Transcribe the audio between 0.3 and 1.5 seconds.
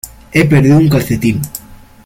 He perdido un calcetín.